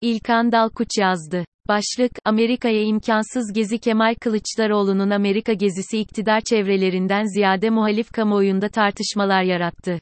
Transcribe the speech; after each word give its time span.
İlkan 0.00 0.52
Dalkuç 0.52 0.88
yazdı. 0.98 1.44
Başlık, 1.68 2.12
Amerika'ya 2.24 2.82
imkansız 2.82 3.52
gezi 3.52 3.78
Kemal 3.78 4.14
Kılıçdaroğlu'nun 4.14 5.10
Amerika 5.10 5.52
gezisi 5.52 5.98
iktidar 5.98 6.40
çevrelerinden 6.40 7.24
ziyade 7.24 7.70
muhalif 7.70 8.12
kamuoyunda 8.12 8.68
tartışmalar 8.68 9.42
yarattı. 9.42 9.98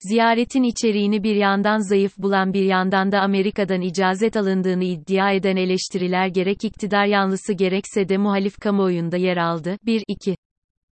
Ziyaretin 0.00 0.62
içeriğini 0.62 1.22
bir 1.22 1.36
yandan 1.36 1.88
zayıf 1.88 2.18
bulan 2.18 2.52
bir 2.52 2.64
yandan 2.64 3.12
da 3.12 3.20
Amerika'dan 3.20 3.80
icazet 3.80 4.36
alındığını 4.36 4.84
iddia 4.84 5.32
eden 5.32 5.56
eleştiriler 5.56 6.26
gerek 6.26 6.64
iktidar 6.64 7.06
yanlısı 7.06 7.52
gerekse 7.52 8.08
de 8.08 8.16
muhalif 8.16 8.60
kamuoyunda 8.60 9.16
yer 9.16 9.36
aldı. 9.36 9.76
1. 9.86 10.02
2. 10.08 10.36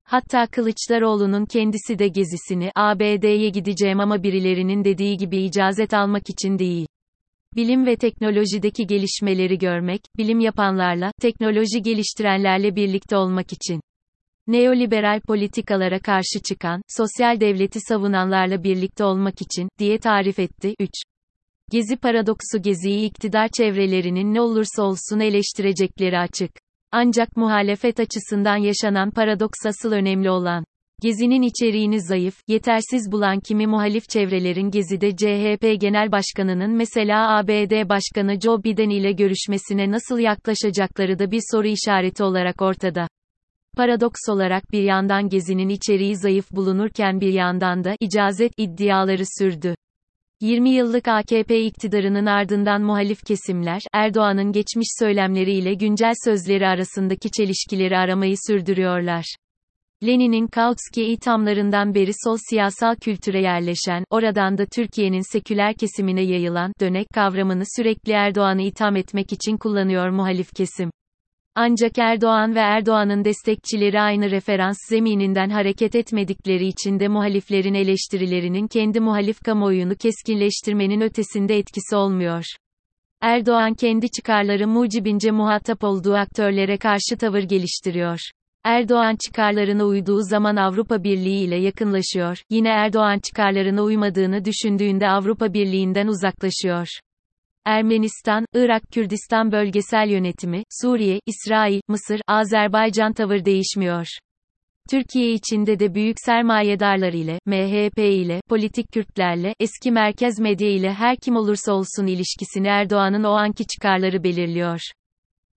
Hatta 0.04 0.48
Kılıçdaroğlu'nun 0.48 1.46
kendisi 1.46 2.00
de 2.00 2.08
gezisini 2.08 2.72
ABD'ye 2.76 3.50
gideceğim 3.50 4.00
ama 4.00 4.24
birilerinin 4.24 4.84
dediği 4.84 5.18
gibi 5.18 5.38
icazet 5.38 5.94
almak 5.94 6.30
için 6.30 6.60
değil. 6.60 6.88
Bilim 7.58 7.86
ve 7.86 7.96
teknolojideki 7.96 8.88
gelişmeleri 8.88 9.58
görmek, 9.58 10.02
bilim 10.18 10.40
yapanlarla, 10.40 11.12
teknoloji 11.22 11.82
geliştirenlerle 11.82 12.76
birlikte 12.76 13.18
olmak 13.18 13.54
için. 13.54 13.82
Neoliberal 14.48 15.22
politikalara 15.22 16.00
karşı 16.00 16.40
çıkan, 16.48 16.82
sosyal 16.88 17.40
devleti 17.40 17.80
savunanlarla 17.80 18.64
birlikte 18.64 19.04
olmak 19.04 19.42
için, 19.42 19.70
diye 19.80 19.98
tarif 19.98 20.40
etti. 20.40 20.76
3. 20.80 20.90
Gezi 21.72 21.98
paradoksu 21.98 22.62
Gezi'yi 22.62 23.10
iktidar 23.10 23.48
çevrelerinin 23.48 24.34
ne 24.34 24.42
olursa 24.42 24.84
olsun 24.84 25.20
eleştirecekleri 25.20 26.20
açık. 26.20 26.52
Ancak 26.92 27.38
muhalefet 27.38 28.00
açısından 28.00 28.58
yaşanan 28.58 29.12
paradoks 29.12 29.66
asıl 29.66 29.92
önemli 29.92 30.30
olan. 30.30 30.66
Gezinin 31.02 31.42
içeriğini 31.42 32.02
zayıf, 32.02 32.42
yetersiz 32.48 33.12
bulan 33.12 33.40
kimi 33.40 33.68
muhalif 33.68 34.10
çevrelerin 34.10 34.72
Gezi'de 34.72 35.16
CHP 35.16 35.82
Genel 35.82 36.12
Başkanı'nın 36.12 36.72
mesela 36.72 37.38
ABD 37.38 37.90
Başkanı 37.90 38.40
Joe 38.40 38.64
Biden 38.64 38.90
ile 38.90 39.12
görüşmesine 39.12 39.92
nasıl 39.92 40.20
yaklaşacakları 40.20 41.20
da 41.20 41.32
bir 41.32 41.42
soru 41.52 41.68
işareti 41.68 42.24
olarak 42.24 42.62
ortada. 42.62 43.08
Paradoks 43.76 44.30
olarak 44.30 44.72
bir 44.72 44.84
yandan 44.84 45.30
Gezi'nin 45.30 45.70
içeriği 45.70 46.16
zayıf 46.16 46.52
bulunurken 46.52 47.22
bir 47.22 47.34
yandan 47.34 47.84
da 47.84 47.96
icazet 48.00 48.52
iddiaları 48.58 49.24
sürdü. 49.40 49.76
20 50.42 50.70
yıllık 50.70 51.08
AKP 51.08 51.66
iktidarının 51.66 52.26
ardından 52.26 52.82
muhalif 52.82 53.26
kesimler, 53.26 53.82
Erdoğan'ın 53.94 54.52
geçmiş 54.52 54.88
söylemleriyle 55.00 55.74
güncel 55.74 56.14
sözleri 56.26 56.68
arasındaki 56.68 57.32
çelişkileri 57.32 57.98
aramayı 57.98 58.36
sürdürüyorlar. 58.48 59.26
Lenin'in 60.04 60.48
Kautsky 60.48 61.14
ithamlarından 61.14 61.96
beri 61.96 62.12
sol 62.24 62.38
siyasal 62.50 62.96
kültüre 62.96 63.42
yerleşen, 63.42 64.04
oradan 64.10 64.58
da 64.58 64.66
Türkiye'nin 64.66 65.32
seküler 65.32 65.74
kesimine 65.74 66.22
yayılan, 66.22 66.74
dönek 66.82 67.08
kavramını 67.14 67.64
sürekli 67.76 68.12
Erdoğan'ı 68.12 68.62
itham 68.62 68.96
etmek 68.96 69.34
için 69.34 69.58
kullanıyor 69.58 70.10
muhalif 70.10 70.56
kesim. 70.56 70.90
Ancak 71.56 71.98
Erdoğan 71.98 72.56
ve 72.56 72.60
Erdoğan'ın 72.60 73.26
destekçileri 73.26 74.02
aynı 74.02 74.32
referans 74.32 74.78
zemininden 74.90 75.50
hareket 75.50 75.96
etmedikleri 75.96 76.68
için 76.68 77.00
de 77.00 77.08
muhaliflerin 77.08 77.74
eleştirilerinin 77.74 78.68
kendi 78.68 79.00
muhalif 79.00 79.44
kamuoyunu 79.44 79.96
keskinleştirmenin 79.96 81.02
ötesinde 81.02 81.58
etkisi 81.58 81.96
olmuyor. 81.96 82.44
Erdoğan 83.22 83.74
kendi 83.74 84.12
çıkarları 84.12 84.68
mucibince 84.68 85.32
muhatap 85.32 85.84
olduğu 85.84 86.14
aktörlere 86.14 86.78
karşı 86.78 87.18
tavır 87.20 87.44
geliştiriyor. 87.44 88.20
Erdoğan 88.68 89.16
çıkarlarına 89.26 89.84
uyduğu 89.84 90.22
zaman 90.22 90.56
Avrupa 90.56 91.04
Birliği 91.04 91.44
ile 91.44 91.56
yakınlaşıyor, 91.56 92.38
yine 92.50 92.70
Erdoğan 92.70 93.20
çıkarlarına 93.20 93.84
uymadığını 93.84 94.46
düşündüğünde 94.46 95.10
Avrupa 95.10 95.54
Birliği'nden 95.54 96.08
uzaklaşıyor. 96.08 96.88
Ermenistan, 97.66 98.46
Irak 98.54 98.84
Kürdistan 98.92 99.52
bölgesel 99.52 100.10
yönetimi, 100.10 100.64
Suriye, 100.82 101.20
İsrail, 101.26 101.82
Mısır, 101.88 102.22
Azerbaycan 102.28 103.14
tavır 103.14 103.46
değişmiyor. 103.46 104.08
Türkiye 104.90 105.32
içinde 105.32 105.80
de 105.80 105.94
büyük 105.94 106.18
sermayedarlar 106.20 107.14
ile, 107.14 107.40
MHP 107.46 108.00
ile, 108.00 108.42
politik 108.50 108.92
Kürtlerle, 108.94 109.54
eski 109.60 109.92
merkez 109.92 110.40
medya 110.40 110.70
ile 110.70 110.94
her 110.94 111.18
kim 111.18 111.36
olursa 111.36 111.74
olsun 111.74 112.08
ilişkisini 112.08 112.68
Erdoğan'ın 112.68 113.24
o 113.24 113.32
anki 113.32 113.68
çıkarları 113.68 114.24
belirliyor. 114.24 114.80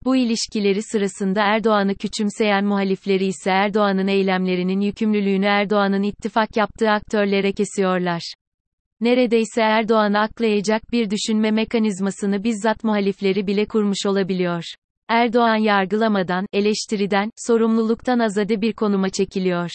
Bu 0.04 0.16
ilişkileri 0.16 0.82
sırasında 0.82 1.42
Erdoğan'ı 1.42 1.94
küçümseyen 1.94 2.64
muhalifleri 2.64 3.26
ise 3.26 3.50
Erdoğan'ın 3.50 4.06
eylemlerinin 4.06 4.80
yükümlülüğünü 4.80 5.46
Erdoğan'ın 5.46 6.02
ittifak 6.02 6.56
yaptığı 6.56 6.90
aktörlere 6.90 7.52
kesiyorlar. 7.52 8.34
Neredeyse 9.00 9.62
Erdoğan'ı 9.62 10.18
aklayacak 10.18 10.92
bir 10.92 11.10
düşünme 11.10 11.50
mekanizmasını 11.50 12.44
bizzat 12.44 12.84
muhalifleri 12.84 13.46
bile 13.46 13.66
kurmuş 13.66 14.06
olabiliyor. 14.06 14.64
Erdoğan 15.08 15.56
yargılamadan, 15.56 16.46
eleştiriden, 16.52 17.30
sorumluluktan 17.36 18.18
azade 18.18 18.60
bir 18.60 18.72
konuma 18.72 19.10
çekiliyor. 19.10 19.70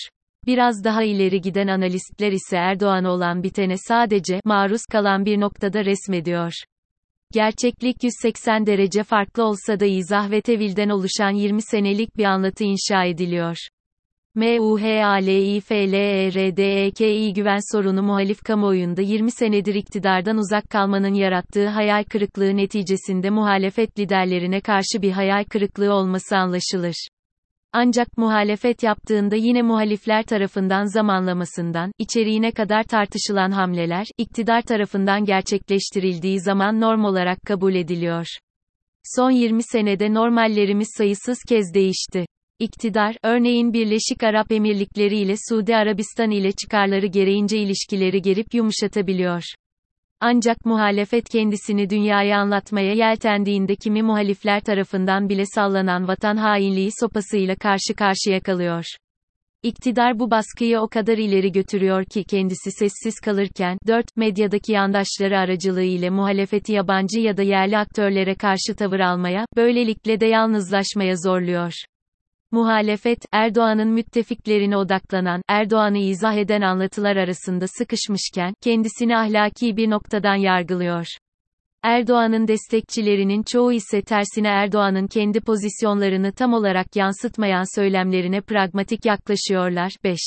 Biraz 0.46 0.84
daha 0.84 1.04
ileri 1.04 1.42
giden 1.42 1.68
analistler 1.68 2.32
ise 2.32 2.58
Erdoğan 2.58 3.06
olan 3.06 3.44
bitene 3.44 3.76
sadece 3.78 4.40
maruz 4.44 4.82
kalan 4.92 5.26
bir 5.26 5.40
noktada 5.40 5.86
resmediyor. 5.86 6.54
Gerçeklik 7.36 8.04
180 8.04 8.66
derece 8.66 9.04
farklı 9.04 9.44
olsa 9.44 9.80
da 9.80 9.86
izah 9.86 10.32
ve 10.32 10.42
tevilden 10.42 10.90
oluşan 10.90 11.32
20 11.32 11.62
senelik 11.62 12.18
bir 12.18 12.24
anlatı 12.24 12.64
inşa 12.64 13.04
ediliyor. 13.04 13.58
MUHALIFLERDEKİ 14.36 17.34
güven 17.34 17.76
sorunu 17.76 18.04
muhalif 18.04 18.44
kamuoyunda 18.44 19.02
20 19.02 19.32
senedir 19.32 19.76
iktidardan 19.76 20.38
uzak 20.38 20.70
kalmanın 20.70 21.14
yarattığı 21.14 21.68
hayal 21.68 22.04
kırıklığı 22.04 22.58
neticesinde 22.58 23.30
muhalefet 23.30 24.00
liderlerine 24.00 24.62
karşı 24.62 25.02
bir 25.02 25.12
hayal 25.12 25.44
kırıklığı 25.44 25.94
olması 25.94 26.38
anlaşılır. 26.38 27.08
Ancak 27.78 28.18
muhalefet 28.18 28.84
yaptığında 28.84 29.36
yine 29.36 29.62
muhalifler 29.62 30.24
tarafından 30.24 30.86
zamanlamasından, 30.86 31.92
içeriğine 32.00 32.52
kadar 32.52 32.84
tartışılan 32.84 33.52
hamleler, 33.52 34.08
iktidar 34.18 34.62
tarafından 34.62 35.26
gerçekleştirildiği 35.26 36.40
zaman 36.40 36.82
norm 36.82 37.04
olarak 37.04 37.38
kabul 37.42 37.76
ediliyor. 37.76 38.26
Son 39.16 39.32
20 39.32 39.64
senede 39.64 40.14
normallerimiz 40.14 40.88
sayısız 40.98 41.38
kez 41.50 41.74
değişti. 41.74 42.26
İktidar, 42.60 43.16
örneğin 43.24 43.74
Birleşik 43.74 44.24
Arap 44.24 44.52
Emirlikleri 44.52 45.18
ile 45.18 45.36
Suudi 45.50 45.76
Arabistan 45.76 46.32
ile 46.32 46.52
çıkarları 46.52 47.06
gereğince 47.06 47.58
ilişkileri 47.58 48.22
gerip 48.22 48.54
yumuşatabiliyor. 48.54 49.44
Ancak 50.20 50.66
muhalefet 50.66 51.30
kendisini 51.30 51.90
dünyaya 51.90 52.40
anlatmaya 52.40 52.94
yeltendiğinde 52.94 53.76
kimi 53.76 54.04
muhalifler 54.04 54.62
tarafından 54.62 55.30
bile 55.30 55.44
sallanan 55.46 56.08
vatan 56.08 56.38
hainliği 56.38 56.90
sopasıyla 57.00 57.56
karşı 57.56 57.94
karşıya 57.98 58.40
kalıyor. 58.40 58.86
İktidar 59.64 60.20
bu 60.20 60.32
baskıyı 60.32 60.80
o 60.80 60.88
kadar 60.88 61.18
ileri 61.18 61.52
götürüyor 61.52 62.06
ki 62.06 62.24
kendisi 62.24 62.72
sessiz 62.72 63.20
kalırken, 63.20 63.78
4, 63.88 64.06
medyadaki 64.16 64.72
yandaşları 64.72 65.40
aracılığı 65.40 65.84
ile 65.84 66.10
muhalefeti 66.10 66.74
yabancı 66.74 67.20
ya 67.20 67.38
da 67.38 67.42
yerli 67.42 67.78
aktörlere 67.78 68.36
karşı 68.36 68.76
tavır 68.78 69.00
almaya, 69.00 69.46
böylelikle 69.56 70.20
de 70.20 70.26
yalnızlaşmaya 70.26 71.16
zorluyor. 71.16 71.74
Muhalefet, 72.52 73.20
Erdoğan'ın 73.32 73.88
müttefiklerine 73.88 74.78
odaklanan, 74.78 75.42
Erdoğan'ı 75.48 75.98
izah 75.98 76.36
eden 76.36 76.62
anlatılar 76.62 77.16
arasında 77.16 77.66
sıkışmışken, 77.68 78.54
kendisini 78.62 79.18
ahlaki 79.18 79.78
bir 79.78 79.90
noktadan 79.90 80.36
yargılıyor. 80.36 81.06
Erdoğan'ın 81.84 82.48
destekçilerinin 82.48 83.44
çoğu 83.44 83.74
ise 83.74 84.02
tersine 84.02 84.48
Erdoğan'ın 84.48 85.08
kendi 85.08 85.42
pozisyonlarını 85.42 86.32
tam 86.32 86.54
olarak 86.54 86.96
yansıtmayan 86.96 87.80
söylemlerine 87.80 88.42
pragmatik 88.42 89.06
yaklaşıyorlar. 89.06 89.92
5. 90.04 90.20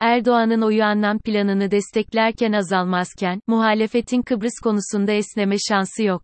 Erdoğan'ın 0.00 0.62
oyu 0.62 0.84
anlam 0.84 1.18
planını 1.18 1.70
desteklerken 1.70 2.52
azalmazken, 2.52 3.40
muhalefetin 3.46 4.22
Kıbrıs 4.22 4.60
konusunda 4.62 5.12
esneme 5.12 5.56
şansı 5.68 6.02
yok. 6.02 6.22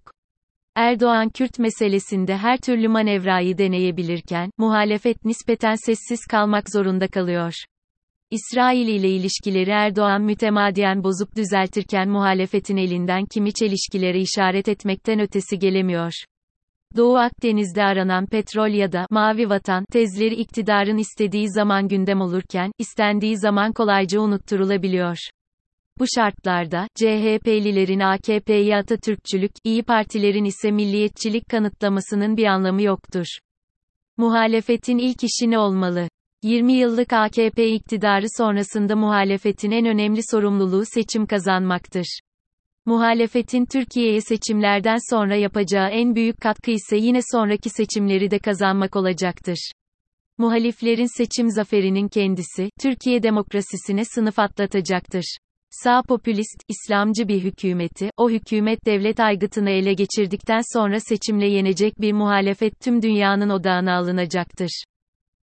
Erdoğan 0.74 1.28
Kürt 1.28 1.58
meselesinde 1.58 2.36
her 2.36 2.58
türlü 2.58 2.88
manevrayı 2.88 3.58
deneyebilirken, 3.58 4.50
muhalefet 4.58 5.24
nispeten 5.24 5.74
sessiz 5.86 6.20
kalmak 6.30 6.70
zorunda 6.72 7.08
kalıyor. 7.08 7.52
İsrail 8.30 8.88
ile 8.88 9.08
ilişkileri 9.10 9.70
Erdoğan 9.70 10.22
mütemadiyen 10.22 11.04
bozup 11.04 11.36
düzeltirken 11.36 12.08
muhalefetin 12.08 12.76
elinden 12.76 13.24
kimi 13.26 13.52
çelişkilere 13.52 14.20
işaret 14.20 14.68
etmekten 14.68 15.20
ötesi 15.20 15.58
gelemiyor. 15.58 16.12
Doğu 16.96 17.16
Akdeniz'de 17.16 17.82
aranan 17.82 18.26
petrol 18.26 18.68
ya 18.68 18.92
da 18.92 19.06
mavi 19.10 19.50
vatan 19.50 19.84
tezleri 19.92 20.34
iktidarın 20.34 20.96
istediği 20.98 21.50
zaman 21.50 21.88
gündem 21.88 22.20
olurken, 22.20 22.72
istendiği 22.78 23.38
zaman 23.38 23.72
kolayca 23.72 24.20
unutturulabiliyor. 24.20 25.16
Bu 26.00 26.04
şartlarda, 26.14 26.88
CHP'lilerin 26.94 28.00
AKP'ye 28.00 28.76
Atatürkçülük, 28.76 29.52
İyi 29.64 29.82
Partilerin 29.82 30.44
ise 30.44 30.70
milliyetçilik 30.70 31.48
kanıtlamasının 31.48 32.36
bir 32.36 32.44
anlamı 32.44 32.82
yoktur. 32.82 33.26
Muhalefetin 34.16 34.98
ilk 34.98 35.24
işi 35.24 35.50
ne 35.50 35.58
olmalı? 35.58 36.08
20 36.42 36.72
yıllık 36.72 37.12
AKP 37.12 37.68
iktidarı 37.68 38.26
sonrasında 38.38 38.96
muhalefetin 38.96 39.70
en 39.70 39.86
önemli 39.86 40.20
sorumluluğu 40.30 40.84
seçim 40.94 41.26
kazanmaktır. 41.26 42.20
Muhalefetin 42.86 43.66
Türkiye'ye 43.66 44.20
seçimlerden 44.20 44.98
sonra 45.10 45.36
yapacağı 45.36 45.88
en 45.88 46.14
büyük 46.14 46.40
katkı 46.40 46.70
ise 46.70 46.96
yine 46.96 47.20
sonraki 47.32 47.70
seçimleri 47.70 48.30
de 48.30 48.38
kazanmak 48.38 48.96
olacaktır. 48.96 49.72
Muhaliflerin 50.38 51.16
seçim 51.16 51.50
zaferinin 51.50 52.08
kendisi, 52.08 52.70
Türkiye 52.80 53.22
demokrasisine 53.22 54.04
sınıf 54.04 54.38
atlatacaktır. 54.38 55.36
Sağ 55.70 56.02
popülist, 56.02 56.62
İslamcı 56.68 57.28
bir 57.28 57.40
hükümeti, 57.40 58.10
o 58.16 58.30
hükümet 58.30 58.86
devlet 58.86 59.20
aygıtını 59.20 59.70
ele 59.70 59.92
geçirdikten 59.94 60.60
sonra 60.74 61.00
seçimle 61.00 61.46
yenecek 61.46 62.00
bir 62.00 62.12
muhalefet 62.12 62.80
tüm 62.80 63.02
dünyanın 63.02 63.50
odağına 63.50 63.96
alınacaktır. 63.96 64.84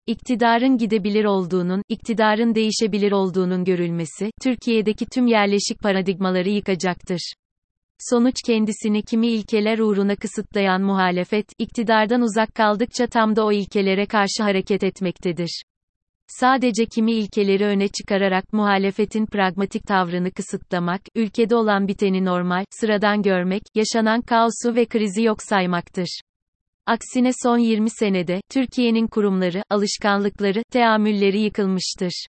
İktidarın 0.07 0.77
gidebilir 0.77 1.25
olduğunun, 1.25 1.81
iktidarın 1.89 2.55
değişebilir 2.55 3.11
olduğunun 3.11 3.63
görülmesi, 3.63 4.31
Türkiye'deki 4.43 5.05
tüm 5.05 5.27
yerleşik 5.27 5.79
paradigmaları 5.81 6.49
yıkacaktır. 6.49 7.33
Sonuç 7.99 8.35
kendisini 8.45 9.03
kimi 9.03 9.27
ilkeler 9.27 9.79
uğruna 9.79 10.15
kısıtlayan 10.15 10.81
muhalefet, 10.81 11.45
iktidardan 11.59 12.21
uzak 12.21 12.55
kaldıkça 12.55 13.07
tam 13.07 13.35
da 13.35 13.45
o 13.45 13.51
ilkelere 13.51 14.05
karşı 14.05 14.43
hareket 14.43 14.83
etmektedir. 14.83 15.63
Sadece 16.27 16.85
kimi 16.85 17.11
ilkeleri 17.11 17.65
öne 17.65 17.87
çıkararak 17.87 18.53
muhalefetin 18.53 19.25
pragmatik 19.25 19.83
tavrını 19.87 20.31
kısıtlamak, 20.31 21.01
ülkede 21.15 21.55
olan 21.55 21.87
biteni 21.87 22.25
normal, 22.25 22.65
sıradan 22.69 23.21
görmek, 23.21 23.63
yaşanan 23.75 24.21
kaosu 24.21 24.75
ve 24.75 24.85
krizi 24.85 25.23
yok 25.23 25.37
saymaktır. 25.43 26.19
Aksine 26.85 27.31
son 27.43 27.57
20 27.57 27.89
senede, 27.89 28.41
Türkiye'nin 28.51 29.07
kurumları, 29.07 29.63
alışkanlıkları, 29.69 30.63
teamülleri 30.71 31.39
yıkılmıştır. 31.39 32.25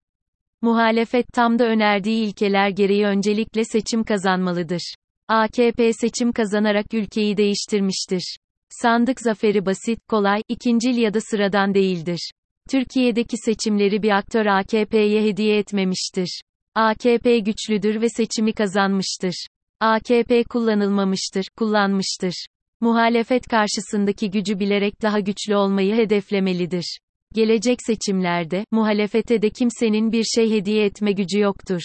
Muhalefet 0.62 1.26
tam 1.32 1.58
da 1.58 1.64
önerdiği 1.64 2.26
ilkeler 2.26 2.69
gereği 2.69 3.04
öncelikle 3.04 3.64
seçim 3.64 4.04
kazanmalıdır. 4.04 4.94
AKP 5.28 5.93
seçim 5.93 6.32
kazanarak 6.32 6.94
ülkeyi 6.94 7.37
değiştirmiştir. 7.37 8.37
Sandık 8.70 9.20
zaferi 9.20 9.66
basit, 9.66 9.98
kolay, 10.08 10.43
ikincil 10.48 10.96
ya 10.96 11.14
da 11.14 11.20
sıradan 11.20 11.75
değildir. 11.75 12.31
Türkiye'deki 12.71 13.37
seçimleri 13.37 14.03
bir 14.03 14.11
aktör 14.11 14.47
AKP'ye 14.47 15.23
hediye 15.23 15.59
etmemiştir. 15.59 16.41
AKP 16.75 17.39
güçlüdür 17.39 18.01
ve 18.01 18.09
seçimi 18.09 18.53
kazanmıştır. 18.53 19.47
AKP 19.81 20.45
kullanılmamıştır, 20.45 21.47
kullanmıştır. 21.57 22.47
Muhalefet 22.81 23.47
karşısındaki 23.47 24.31
gücü 24.31 24.59
bilerek 24.59 25.03
daha 25.03 25.21
güçlü 25.21 25.57
olmayı 25.57 25.95
hedeflemelidir. 25.95 26.99
Gelecek 27.35 27.79
seçimlerde, 27.87 28.65
muhalefete 28.71 29.43
de 29.43 29.51
kimsenin 29.51 30.13
bir 30.13 30.25
şey 30.25 30.51
hediye 30.51 30.85
etme 30.85 31.13
gücü 31.13 31.39
yoktur. 31.39 31.81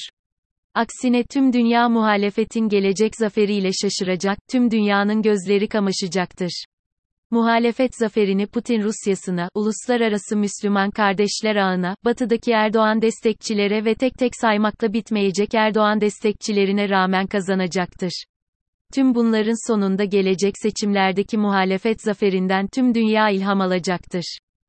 Aksine 0.74 1.24
tüm 1.24 1.54
dünya 1.54 1.90
muhalefetin 1.90 2.70
gelecek 2.70 3.16
zaferiyle 3.16 3.70
şaşıracak, 3.82 4.38
tüm 4.52 4.72
dünyanın 4.72 5.22
gözleri 5.22 5.68
kamaşacaktır. 5.68 6.66
Muhalefet 7.32 7.96
zaferini 7.96 8.48
Putin 8.48 8.82
Rusyasına, 8.82 9.50
uluslararası 9.56 10.38
Müslüman 10.38 10.92
kardeşler 10.92 11.56
ağına, 11.56 11.96
batıdaki 12.06 12.52
Erdoğan 12.52 13.02
destekçilere 13.02 13.86
ve 13.86 13.96
tek 13.96 14.14
tek 14.14 14.32
saymakla 14.36 14.94
bitmeyecek 14.94 15.54
Erdoğan 15.54 16.02
destekçilerine 16.02 16.90
rağmen 16.90 17.28
kazanacaktır. 17.28 18.24
Tüm 18.94 19.16
bunların 19.16 19.72
sonunda 19.72 20.04
gelecek 20.04 20.54
seçimlerdeki 20.58 21.38
muhalefet 21.38 22.02
zaferinden 22.02 22.68
tüm 22.68 22.96
dünya 22.96 23.30
ilham 23.30 23.62
alacaktır. 23.62 24.38